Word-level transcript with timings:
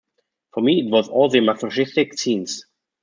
For 0.55 0.61
me, 0.61 0.81
it 0.81 0.89
was 0.89 1.09
all 1.09 1.29
the 1.29 1.41
masochistic 1.41 2.17
scenes. 2.17 2.65